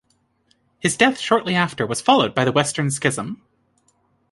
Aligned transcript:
His 0.79 0.97
death 0.97 1.19
shortly 1.19 1.53
after 1.53 1.85
was 1.85 2.01
followed 2.01 2.33
by 2.33 2.43
the 2.43 2.51
Western 2.51 2.89
Schism. 2.89 3.39